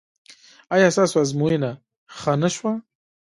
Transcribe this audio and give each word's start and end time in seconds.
ایا 0.73 0.89
ستاسو 0.95 1.15
ازموینه 1.23 1.71
ښه 2.17 2.33
نه 2.41 2.49
شوه؟ 2.55 2.71